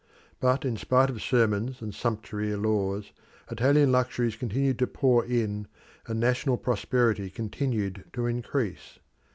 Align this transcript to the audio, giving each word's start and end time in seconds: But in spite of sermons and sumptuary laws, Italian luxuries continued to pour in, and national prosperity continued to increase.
But 0.39 0.65
in 0.65 0.77
spite 0.77 1.11
of 1.11 1.21
sermons 1.21 1.79
and 1.79 1.93
sumptuary 1.93 2.55
laws, 2.55 3.11
Italian 3.51 3.91
luxuries 3.91 4.35
continued 4.35 4.79
to 4.79 4.87
pour 4.87 5.23
in, 5.23 5.67
and 6.07 6.19
national 6.19 6.57
prosperity 6.57 7.29
continued 7.29 8.05
to 8.13 8.25
increase. 8.25 8.97